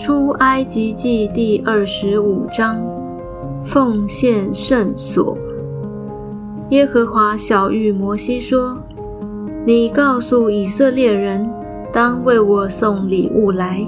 [0.00, 2.80] 出埃及记第二十五章，
[3.62, 5.36] 奉献圣所。
[6.70, 8.80] 耶和华小谕摩西说
[9.66, 11.46] ：“你告诉以色列人，
[11.92, 13.86] 当为我送礼物来。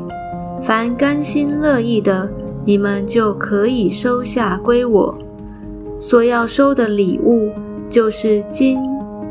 [0.61, 2.31] 凡甘心乐意的，
[2.67, 5.19] 你们就可以收下归我。
[5.99, 7.51] 所要收的礼物，
[7.89, 8.79] 就是金、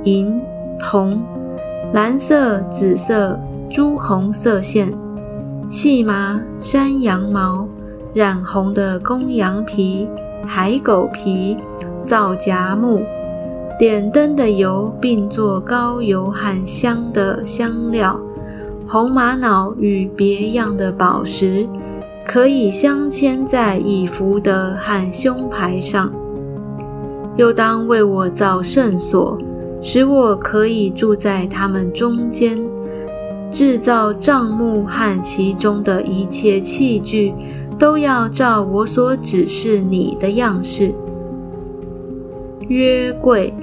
[0.03, 0.41] 银、
[0.79, 1.21] 铜、
[1.93, 3.39] 蓝色、紫色、
[3.69, 4.91] 朱红色线。”
[5.71, 7.65] 细麻、山羊毛、
[8.13, 10.05] 染红的公羊皮、
[10.45, 11.55] 海狗皮、
[12.03, 13.01] 皂荚木、
[13.79, 18.19] 点灯的油，并做高油和香的香料，
[18.85, 21.65] 红玛瑙与别样的宝石，
[22.27, 26.11] 可以镶嵌在以弗的和胸牌上。
[27.37, 29.39] 又当为我造圣所，
[29.79, 32.61] 使我可以住在他们中间。
[33.51, 37.33] 制造帐幕和其中的一切器具，
[37.77, 40.93] 都要照我所指示你的样式。
[42.69, 43.53] 约柜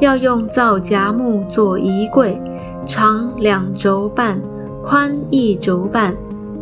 [0.00, 2.38] 要用皂荚木做衣柜，
[2.84, 4.38] 长两轴半，
[4.82, 6.14] 宽一轴半，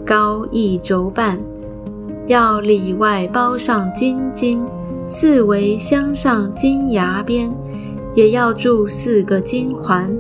[0.07, 1.41] 高一轴半。
[2.29, 4.65] 要里外包上金金，
[5.09, 7.53] 四围镶上金牙边，
[8.15, 10.17] 也要铸四个金环。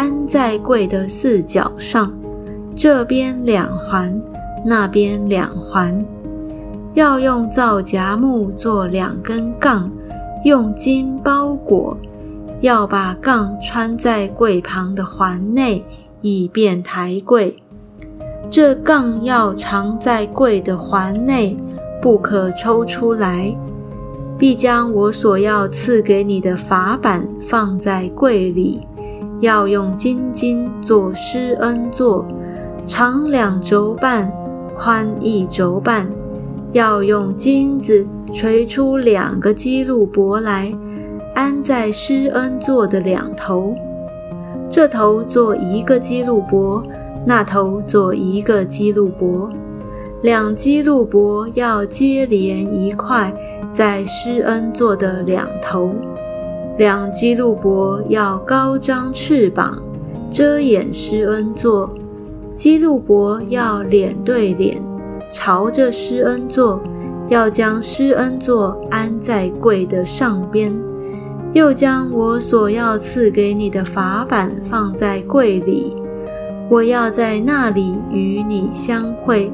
[0.00, 2.10] 安在柜的四角上，
[2.74, 4.18] 这边两环，
[4.64, 6.02] 那边两环。
[6.94, 9.90] 要用皂荚木做两根杠，
[10.46, 11.98] 用金包裹。
[12.62, 15.84] 要把杠穿在柜旁的环内，
[16.22, 17.54] 以便抬柜。
[18.48, 21.54] 这杠要藏在柜的环内，
[22.00, 23.54] 不可抽出来。
[24.38, 28.80] 必将我所要赐给你的法板放在柜里。
[29.40, 32.26] 要用金金做施恩座，
[32.84, 34.30] 长两轴半，
[34.74, 36.06] 宽一轴半。
[36.72, 40.72] 要用金子锤出两个基路伯来，
[41.34, 43.74] 安在施恩座的两头。
[44.68, 46.82] 这头做一个基路伯，
[47.26, 49.48] 那头做一个基路伯。
[50.22, 53.32] 两基路伯要接连一块，
[53.72, 55.90] 在施恩座的两头。
[56.80, 59.82] 两基路伯要高张翅膀，
[60.30, 61.90] 遮掩施恩座；
[62.54, 64.82] 基路伯要脸对脸，
[65.30, 66.80] 朝着施恩座，
[67.28, 70.74] 要将施恩座安在柜的上边，
[71.52, 75.94] 又将我所要赐给你的法板放在柜里。
[76.70, 79.52] 我要在那里与你相会，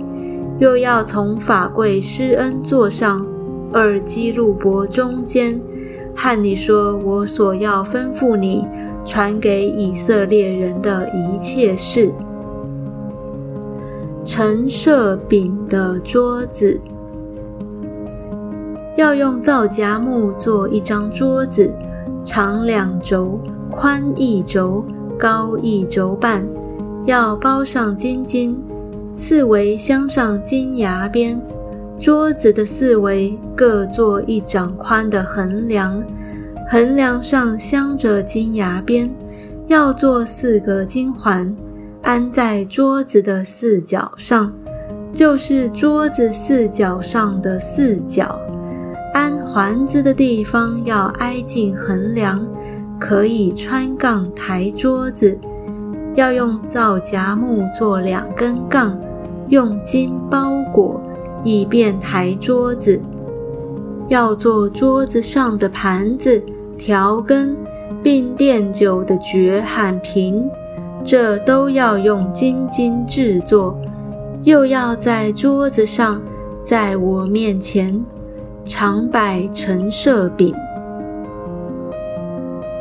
[0.61, 3.27] 又要从法柜施恩座上
[3.73, 5.61] 二基路伯中间。
[6.17, 8.67] 和你说，我所要吩咐你
[9.05, 12.11] 传给以色列人的一切事。
[14.25, 16.81] 陈设饼的桌子，
[18.97, 21.73] 要用皂荚木做一张桌子，
[22.25, 23.39] 长两轴，
[23.71, 24.85] 宽一轴，
[25.17, 26.45] 高一轴半，
[27.05, 28.61] 要包上金金，
[29.15, 31.41] 四围镶上金牙边。
[31.99, 36.03] 桌子的四围各做一掌宽的横梁，
[36.71, 39.11] 横梁上镶着金牙边，
[39.67, 41.55] 要做四个金环，
[42.03, 44.53] 安在桌子的四角上，
[45.15, 48.39] 就是桌子四角上的四角。
[49.15, 52.47] 安环子的地方要挨近横梁，
[53.01, 55.39] 可以穿杠抬桌子。
[56.15, 58.99] 要用皂荚木做两根杠，
[59.49, 61.03] 用金包裹。
[61.47, 63.01] 以便抬桌子，
[64.09, 66.43] 要做桌子上的盘子、
[66.77, 67.57] 调羹，
[68.03, 70.45] 并垫酒的爵和瓶，
[71.05, 73.79] 这都要用金金制作。
[74.43, 76.21] 又要在桌子上，
[76.65, 78.05] 在我面前
[78.65, 80.53] 常摆陈设饼。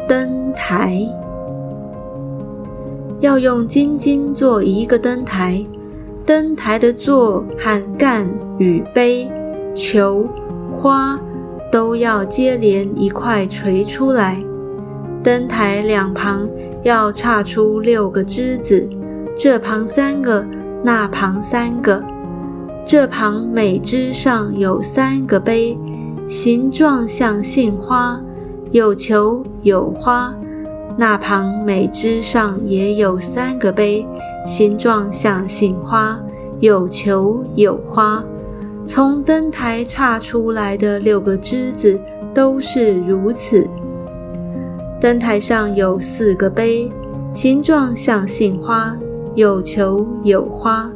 [0.07, 0.99] 灯台
[3.19, 5.63] 要用金金做一个灯台。
[6.25, 8.27] 灯台的座和干
[8.57, 9.30] 与杯、
[9.75, 10.27] 球、
[10.74, 11.19] 花
[11.72, 14.44] 都要接连一块垂出来。
[15.24, 16.50] 灯台两旁
[16.83, 18.89] 要插出六个枝子，
[19.38, 20.44] 这旁三个，
[20.83, 22.04] 那旁三个。
[22.83, 25.78] 这旁每枝上有三个杯，
[26.28, 28.19] 形状像杏花，
[28.71, 30.33] 有球有花。
[30.98, 34.07] 那旁每枝上也有三个杯。
[34.45, 36.21] 形状像杏花，
[36.59, 38.24] 有球有花。
[38.86, 42.00] 从灯台插出来的六个枝子
[42.31, 43.68] 都是如此。
[45.01, 46.92] 灯台上有四个杯，
[47.33, 48.95] 形状像杏花，
[49.33, 50.92] 有球有花。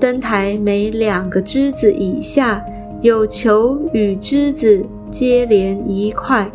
[0.00, 2.64] 灯台每两个枝子以下
[3.02, 6.50] 有球与枝子接连一块，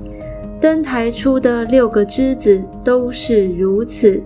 [0.60, 4.22] 灯台出的六个枝子都是如此。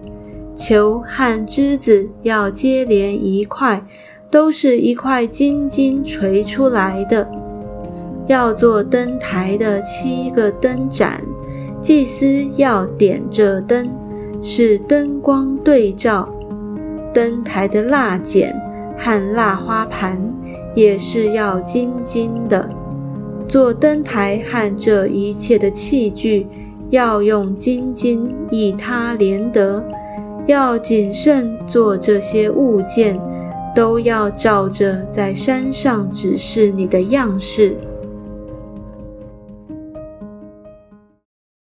[0.59, 3.81] 球和枝子要接连一块，
[4.29, 7.29] 都是一块金金锤出来的。
[8.27, 11.23] 要做灯台的七个灯盏，
[11.81, 13.89] 祭司要点着灯，
[14.41, 16.27] 使灯光对照。
[17.13, 18.53] 灯台的蜡剪
[18.97, 20.21] 和蜡花盘
[20.75, 22.69] 也是要金金的。
[23.47, 26.45] 做灯台和这一切的器具，
[26.89, 29.83] 要用金金以它连得。
[30.49, 33.21] 要谨慎做这些物件，
[33.75, 37.77] 都要照着在山上指示你的样式。